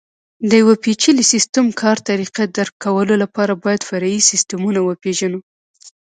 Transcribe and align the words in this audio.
د 0.49 0.51
یوه 0.61 0.75
پېچلي 0.83 1.25
سیسټم 1.33 1.65
کار 1.81 1.97
طریقه 2.09 2.41
درک 2.57 2.73
کولو 2.85 3.15
لپاره 3.23 3.53
باید 3.63 3.81
فرعي 3.89 4.19
سیسټمونه 4.31 4.79
وپېژنو. 4.83 5.39